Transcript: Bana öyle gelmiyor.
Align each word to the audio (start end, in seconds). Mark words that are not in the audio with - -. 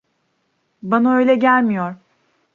Bana 0.83 1.15
öyle 1.15 1.35
gelmiyor. 1.35 1.95